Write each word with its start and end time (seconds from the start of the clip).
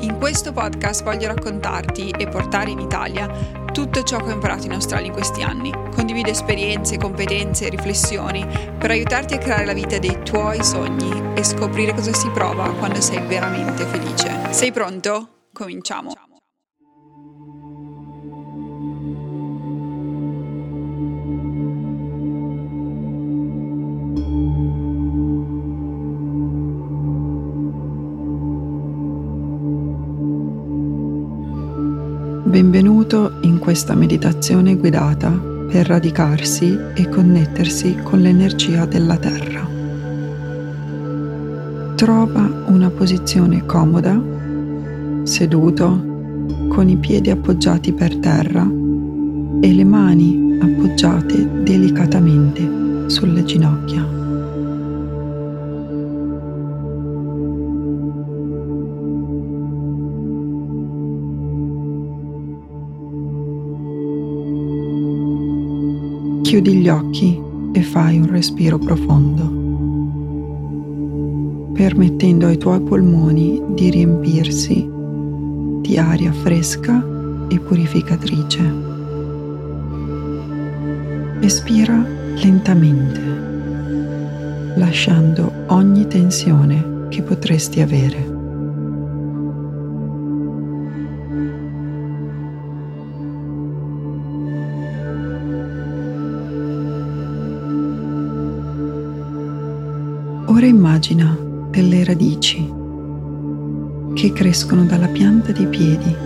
In 0.00 0.18
questo 0.18 0.52
podcast 0.52 1.02
voglio 1.02 1.28
raccontarti 1.28 2.10
e 2.10 2.28
portare 2.28 2.70
in 2.70 2.78
Italia 2.78 3.28
tutto 3.72 4.02
ciò 4.02 4.18
che 4.18 4.30
ho 4.30 4.34
imparato 4.34 4.66
in 4.66 4.72
Australia 4.72 5.06
in 5.06 5.12
questi 5.12 5.42
anni. 5.42 5.72
Condivido 5.94 6.30
esperienze, 6.30 6.98
competenze 6.98 7.66
e 7.66 7.70
riflessioni 7.70 8.46
per 8.78 8.90
aiutarti 8.90 9.34
a 9.34 9.38
creare 9.38 9.64
la 9.64 9.72
vita 9.72 9.98
dei 9.98 10.22
tuoi 10.22 10.62
sogni 10.62 11.34
e 11.34 11.42
scoprire 11.42 11.94
cosa 11.94 12.12
si 12.12 12.28
prova 12.30 12.70
quando 12.74 13.00
sei 13.00 13.20
veramente 13.26 13.84
felice. 13.84 14.52
Sei 14.52 14.72
pronto? 14.72 15.48
Cominciamo. 15.52 16.12
Benvenuto 32.56 33.36
in 33.42 33.58
questa 33.58 33.94
meditazione 33.94 34.76
guidata 34.76 35.28
per 35.30 35.88
radicarsi 35.88 36.74
e 36.94 37.06
connettersi 37.06 37.98
con 38.02 38.20
l'energia 38.20 38.86
della 38.86 39.18
Terra. 39.18 39.68
Trova 41.96 42.64
una 42.68 42.88
posizione 42.88 43.66
comoda, 43.66 44.18
seduto, 45.24 46.02
con 46.68 46.88
i 46.88 46.96
piedi 46.96 47.28
appoggiati 47.28 47.92
per 47.92 48.16
terra 48.16 48.62
e 48.62 49.72
le 49.74 49.84
mani 49.84 50.58
appoggiate 50.58 51.62
delicatamente 51.62 53.10
sulle 53.10 53.44
ginocchia. 53.44 54.25
Chiudi 66.46 66.74
gli 66.76 66.88
occhi 66.88 67.42
e 67.72 67.82
fai 67.82 68.20
un 68.20 68.30
respiro 68.30 68.78
profondo, 68.78 69.42
permettendo 71.72 72.46
ai 72.46 72.56
tuoi 72.56 72.80
polmoni 72.82 73.60
di 73.74 73.90
riempirsi 73.90 74.88
di 75.80 75.98
aria 75.98 76.32
fresca 76.32 77.04
e 77.48 77.58
purificatrice. 77.58 78.74
Espira 81.40 82.06
lentamente, 82.36 83.20
lasciando 84.76 85.50
ogni 85.66 86.06
tensione 86.06 87.08
che 87.08 87.22
potresti 87.22 87.80
avere. 87.80 88.35
Ora 100.56 100.64
immagina 100.64 101.36
delle 101.68 102.02
radici 102.02 102.66
che 104.14 104.32
crescono 104.32 104.86
dalla 104.86 105.08
pianta 105.08 105.52
dei 105.52 105.66
piedi 105.66 106.16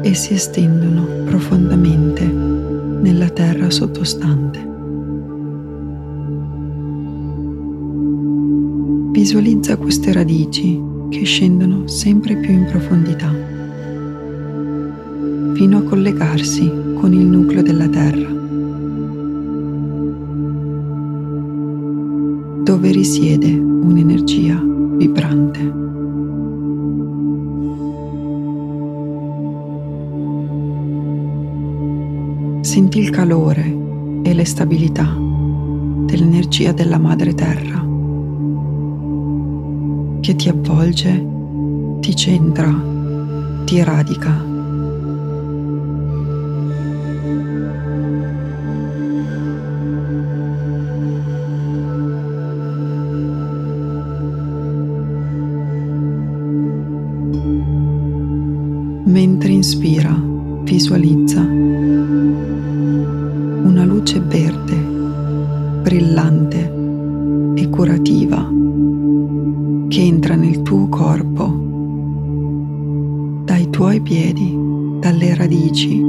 e 0.00 0.14
si 0.14 0.32
estendono 0.32 1.24
profondamente 1.26 2.24
nella 2.24 3.28
terra 3.28 3.68
sottostante. 3.68 4.66
Visualizza 9.12 9.76
queste 9.76 10.10
radici 10.14 10.82
che 11.10 11.24
scendono 11.24 11.86
sempre 11.86 12.36
più 12.36 12.50
in 12.50 12.64
profondità 12.64 13.30
fino 15.52 15.76
a 15.76 15.82
collegarsi 15.82 16.72
con 16.94 17.12
il 17.12 17.26
nucleo 17.26 17.60
della 17.60 17.88
terra. 17.90 18.41
Dove 22.72 22.90
risiede 22.90 23.52
un'energia 23.52 24.58
vibrante. 24.96 25.60
Senti 32.62 32.98
il 32.98 33.10
calore 33.10 33.76
e 34.22 34.32
le 34.32 34.44
stabilità 34.46 35.04
dell'energia 36.06 36.72
della 36.72 36.96
Madre 36.96 37.34
Terra 37.34 37.86
che 40.22 40.34
ti 40.34 40.48
avvolge, 40.48 41.26
ti 42.00 42.16
centra, 42.16 42.74
ti 43.66 43.82
radica 43.82 44.51
Mentre 59.12 59.52
inspira, 59.52 60.18
visualizza 60.62 61.42
una 63.62 63.84
luce 63.84 64.20
verde, 64.20 64.74
brillante 65.82 66.72
e 67.54 67.68
curativa 67.68 68.50
che 69.88 70.00
entra 70.00 70.34
nel 70.34 70.62
tuo 70.62 70.88
corpo, 70.88 71.44
dai 73.44 73.68
tuoi 73.68 74.00
piedi, 74.00 74.56
dalle 74.98 75.34
radici 75.34 76.02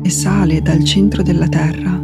e 0.00 0.08
sale 0.08 0.62
dal 0.62 0.82
centro 0.84 1.22
della 1.22 1.48
terra. 1.48 2.02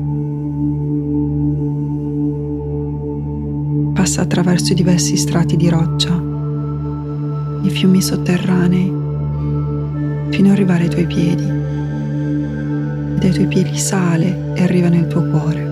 Passa 3.95 4.21
attraverso 4.21 4.75
diversi 4.75 5.17
strati 5.17 5.57
di 5.57 5.71
roccia 5.71 6.22
i 7.63 7.71
fiumi 7.71 8.03
sotterranei 8.03 8.93
fino 10.31 10.49
ad 10.49 10.55
arrivare 10.55 10.85
ai 10.85 10.91
tuoi 10.91 11.07
piedi. 11.07 11.45
E 11.45 13.19
dai 13.19 13.33
tuoi 13.33 13.47
piedi 13.47 13.77
sale 13.77 14.55
e 14.55 14.63
arriva 14.63 14.89
nel 14.89 15.07
tuo 15.07 15.23
cuore. 15.23 15.71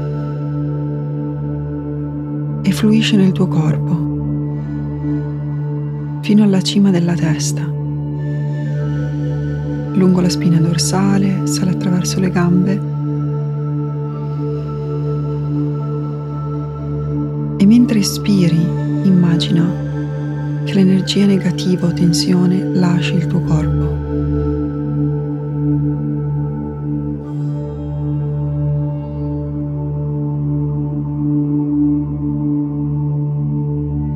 E 2.62 2.72
fluisce 2.72 3.16
nel 3.16 3.32
tuo 3.32 3.48
corpo 3.48 4.08
fino 6.22 6.44
alla 6.44 6.62
cima 6.62 6.90
della 6.90 7.14
testa. 7.14 7.62
Lungo 9.92 10.20
la 10.20 10.28
spina 10.28 10.58
dorsale 10.58 11.46
sale 11.46 11.70
attraverso 11.70 12.20
le 12.20 12.30
gambe. 12.30 12.80
E 17.56 17.66
mentre 17.66 17.98
espiri 17.98 18.64
immagina 19.02 19.89
che 20.70 20.76
l'energia 20.76 21.26
negativa 21.26 21.88
o 21.88 21.92
tensione 21.92 22.62
lasci 22.62 23.14
il 23.14 23.26
tuo 23.26 23.40
corpo. 23.40 23.88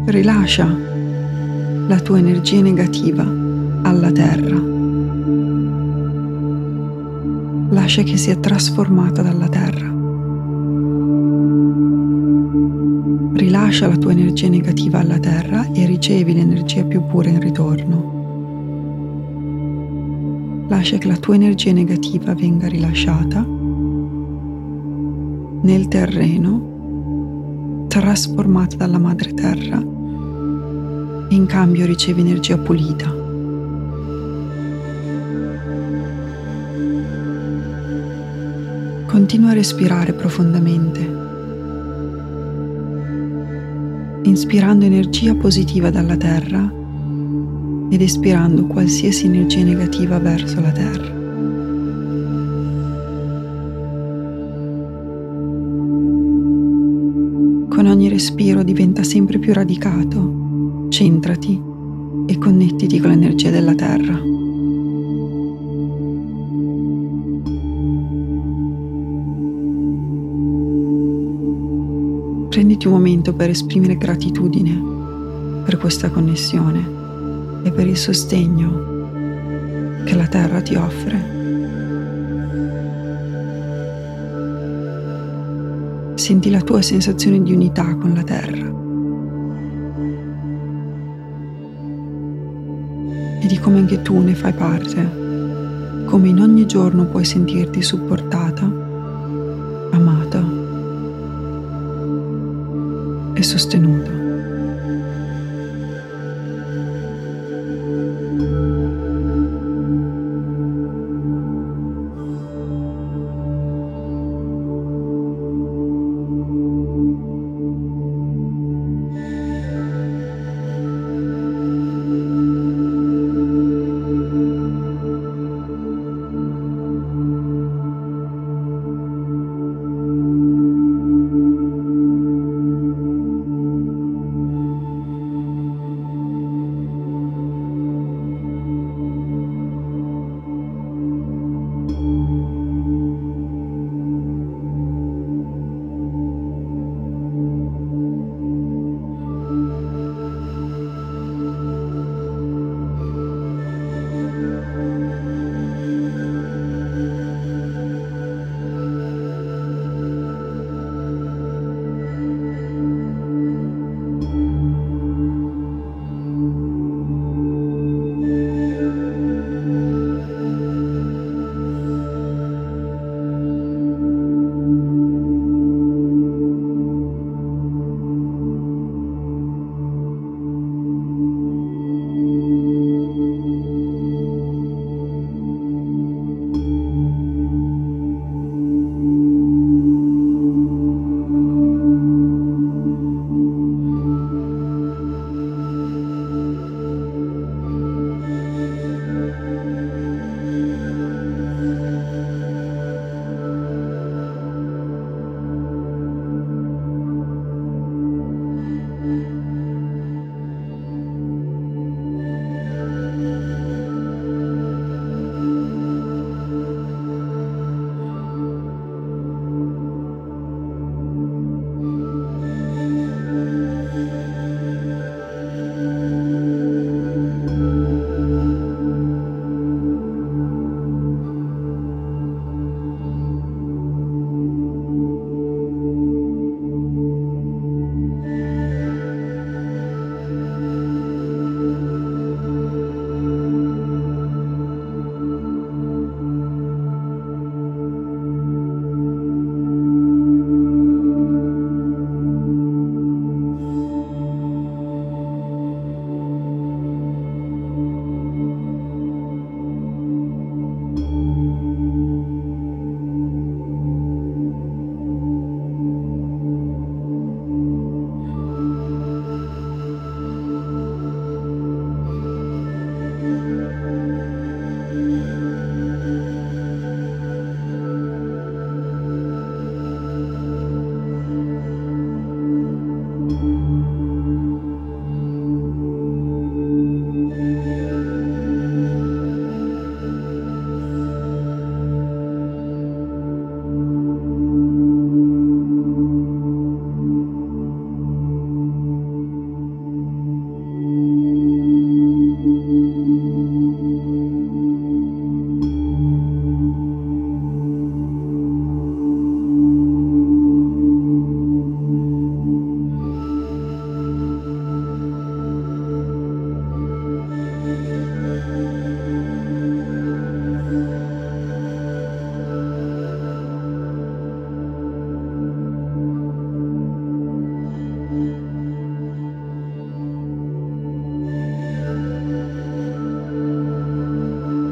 Rilascia 0.06 0.76
la 1.88 1.98
tua 1.98 2.18
energia 2.18 2.60
negativa 2.60 3.24
alla 3.82 4.12
terra. 4.12 4.56
Lascia 7.70 8.02
che 8.04 8.16
sia 8.16 8.36
trasformata 8.36 9.22
dalla 9.22 9.48
terra. 9.48 9.93
Rilascia 13.54 13.86
la 13.86 13.96
tua 13.96 14.10
energia 14.10 14.48
negativa 14.48 14.98
alla 14.98 15.20
terra 15.20 15.70
e 15.72 15.86
ricevi 15.86 16.34
l'energia 16.34 16.82
più 16.82 17.06
pura 17.06 17.28
in 17.28 17.38
ritorno. 17.38 18.10
Lascia 20.68 20.98
che 20.98 21.06
la 21.06 21.16
tua 21.16 21.36
energia 21.36 21.70
negativa 21.70 22.34
venga 22.34 22.66
rilasciata 22.66 23.46
nel 25.62 25.86
terreno, 25.86 27.86
trasformata 27.86 28.74
dalla 28.74 28.98
madre 28.98 29.32
terra 29.34 29.78
e 29.78 31.32
in 31.32 31.46
cambio 31.46 31.86
ricevi 31.86 32.22
energia 32.22 32.58
pulita. 32.58 33.08
Continua 39.06 39.50
a 39.50 39.54
respirare 39.54 40.12
profondamente, 40.12 41.23
inspirando 44.34 44.84
energia 44.84 45.32
positiva 45.36 45.90
dalla 45.90 46.16
terra 46.16 46.68
ed 47.88 48.00
espirando 48.00 48.66
qualsiasi 48.66 49.26
energia 49.26 49.62
negativa 49.62 50.18
verso 50.18 50.60
la 50.60 50.72
terra. 50.72 51.08
Con 57.68 57.86
ogni 57.86 58.08
respiro 58.08 58.64
diventa 58.64 59.04
sempre 59.04 59.38
più 59.38 59.52
radicato, 59.52 60.88
centrati 60.88 61.62
e 62.26 62.36
connettiti 62.36 62.98
con 62.98 63.10
l'energia 63.10 63.50
della 63.50 63.76
terra. 63.76 64.20
Prenditi 72.54 72.86
un 72.86 72.92
momento 72.92 73.34
per 73.34 73.50
esprimere 73.50 73.96
gratitudine 73.96 74.80
per 75.64 75.76
questa 75.76 76.08
connessione 76.08 76.86
e 77.64 77.72
per 77.72 77.88
il 77.88 77.96
sostegno 77.96 80.04
che 80.04 80.14
la 80.14 80.28
Terra 80.28 80.62
ti 80.62 80.76
offre. 80.76 81.32
Senti 86.14 86.48
la 86.48 86.60
tua 86.60 86.80
sensazione 86.80 87.42
di 87.42 87.52
unità 87.52 87.92
con 87.96 88.14
la 88.14 88.22
Terra 88.22 88.72
e 93.40 93.46
di 93.48 93.58
come 93.58 93.80
anche 93.80 94.00
tu 94.00 94.20
ne 94.20 94.36
fai 94.36 94.52
parte, 94.52 96.04
come 96.04 96.28
in 96.28 96.38
ogni 96.38 96.66
giorno 96.66 97.06
puoi 97.06 97.24
sentirti 97.24 97.82
supportata, 97.82 98.83
sostenuto. 103.44 104.13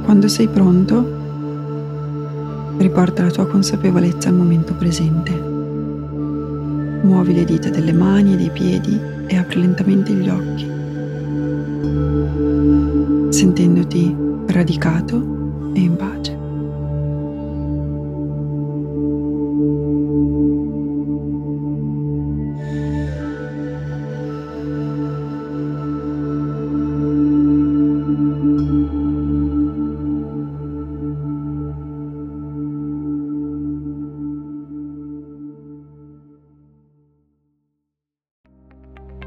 Quando 0.04 0.28
sei 0.28 0.49
pronto, 0.49 1.21
Riporta 2.82 3.23
la 3.23 3.30
tua 3.30 3.47
consapevolezza 3.47 4.28
al 4.28 4.35
momento 4.35 4.75
presente. 4.75 5.30
Muovi 7.02 7.32
le 7.32 7.44
dita 7.44 7.68
delle 7.68 7.92
mani 7.92 8.32
e 8.32 8.37
dei 8.37 8.50
piedi 8.50 9.00
e 9.28 9.37
apri 9.37 9.61
lentamente 9.61 10.12
gli 10.12 10.28
occhi, 10.28 10.68
sentendoti 13.32 14.16
radicato 14.47 15.71
e 15.75 15.80
in 15.80 15.94
pace. 15.97 16.12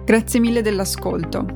Grazie 0.06 0.40
mille 0.40 0.62
dell'ascolto. 0.62 1.48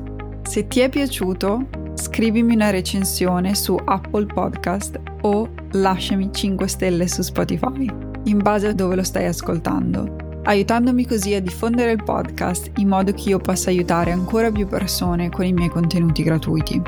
Se 0.42 0.66
ti 0.66 0.80
è 0.80 0.88
piaciuto, 0.88 1.68
scrivimi 1.94 2.54
una 2.54 2.70
recensione 2.70 3.54
su 3.54 3.78
Apple 3.84 4.26
Podcast 4.26 5.00
o 5.20 5.48
lasciami 5.70 6.30
5 6.32 6.66
stelle 6.66 7.06
su 7.06 7.22
Spotify, 7.22 7.88
in 8.24 8.38
base 8.38 8.66
a 8.66 8.72
dove 8.72 8.96
lo 8.96 9.04
stai 9.04 9.26
ascoltando, 9.26 10.40
aiutandomi 10.42 11.06
così 11.06 11.32
a 11.34 11.40
diffondere 11.40 11.92
il 11.92 12.02
podcast 12.02 12.72
in 12.78 12.88
modo 12.88 13.12
che 13.12 13.28
io 13.28 13.38
possa 13.38 13.70
aiutare 13.70 14.10
ancora 14.10 14.50
più 14.50 14.66
persone 14.66 15.30
con 15.30 15.44
i 15.44 15.52
miei 15.52 15.68
contenuti 15.68 16.24
gratuiti. 16.24 16.82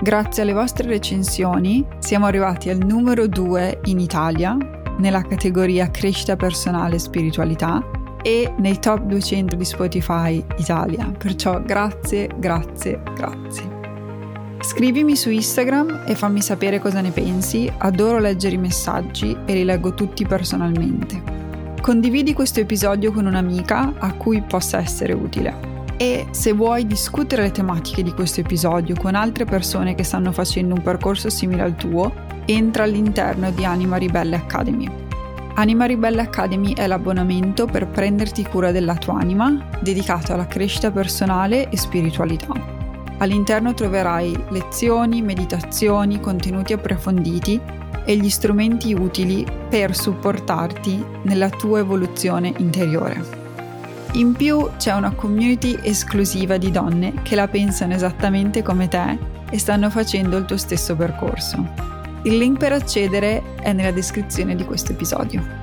Grazie 0.00 0.44
alle 0.44 0.54
vostre 0.54 0.88
recensioni 0.88 1.86
siamo 1.98 2.24
arrivati 2.24 2.70
al 2.70 2.78
numero 2.78 3.26
2 3.26 3.80
in 3.84 4.00
Italia 4.00 4.56
nella 4.96 5.20
categoria 5.20 5.90
crescita 5.90 6.36
personale 6.36 6.94
e 6.94 7.00
spiritualità 7.00 8.00
e 8.22 8.52
nei 8.56 8.78
top 8.78 9.00
200 9.02 9.56
di 9.56 9.64
Spotify 9.64 10.42
Italia. 10.56 11.12
Perciò 11.16 11.60
grazie, 11.60 12.28
grazie, 12.36 13.02
grazie. 13.14 13.80
Scrivimi 14.60 15.16
su 15.16 15.28
Instagram 15.28 16.04
e 16.06 16.14
fammi 16.14 16.40
sapere 16.40 16.78
cosa 16.78 17.00
ne 17.00 17.10
pensi, 17.10 17.70
adoro 17.78 18.20
leggere 18.20 18.54
i 18.54 18.58
messaggi 18.58 19.36
e 19.44 19.54
li 19.54 19.64
leggo 19.64 19.92
tutti 19.92 20.24
personalmente. 20.24 21.40
Condividi 21.80 22.32
questo 22.32 22.60
episodio 22.60 23.10
con 23.10 23.26
un'amica 23.26 23.94
a 23.98 24.12
cui 24.12 24.40
possa 24.40 24.78
essere 24.78 25.12
utile. 25.14 25.70
E 25.96 26.28
se 26.30 26.52
vuoi 26.52 26.86
discutere 26.86 27.42
le 27.42 27.50
tematiche 27.50 28.04
di 28.04 28.12
questo 28.12 28.40
episodio 28.40 28.94
con 28.94 29.16
altre 29.16 29.44
persone 29.44 29.96
che 29.96 30.04
stanno 30.04 30.30
facendo 30.30 30.74
un 30.74 30.82
percorso 30.82 31.28
simile 31.28 31.62
al 31.62 31.74
tuo, 31.74 32.12
entra 32.44 32.84
all'interno 32.84 33.50
di 33.50 33.64
Anima 33.64 33.96
Ribelle 33.96 34.36
Academy. 34.36 35.01
Anima 35.54 35.84
Ribelle 35.84 36.22
Academy 36.22 36.72
è 36.72 36.86
l'abbonamento 36.86 37.66
per 37.66 37.86
prenderti 37.86 38.42
cura 38.44 38.72
della 38.72 38.94
tua 38.96 39.18
anima, 39.18 39.68
dedicato 39.80 40.32
alla 40.32 40.46
crescita 40.46 40.90
personale 40.90 41.68
e 41.68 41.76
spiritualità. 41.76 42.54
All'interno 43.18 43.74
troverai 43.74 44.34
lezioni, 44.48 45.20
meditazioni, 45.20 46.20
contenuti 46.20 46.72
approfonditi 46.72 47.60
e 48.04 48.16
gli 48.16 48.30
strumenti 48.30 48.94
utili 48.94 49.46
per 49.68 49.94
supportarti 49.94 51.04
nella 51.24 51.50
tua 51.50 51.80
evoluzione 51.80 52.52
interiore. 52.56 53.40
In 54.12 54.32
più 54.32 54.70
c'è 54.78 54.94
una 54.94 55.12
community 55.12 55.78
esclusiva 55.82 56.56
di 56.56 56.70
donne 56.70 57.12
che 57.22 57.34
la 57.34 57.46
pensano 57.46 57.92
esattamente 57.92 58.62
come 58.62 58.88
te 58.88 59.18
e 59.50 59.58
stanno 59.58 59.90
facendo 59.90 60.38
il 60.38 60.46
tuo 60.46 60.56
stesso 60.56 60.96
percorso. 60.96 61.91
Il 62.24 62.36
link 62.36 62.56
per 62.56 62.70
accedere 62.70 63.42
è 63.56 63.72
nella 63.72 63.90
descrizione 63.90 64.54
di 64.54 64.64
questo 64.64 64.92
episodio. 64.92 65.61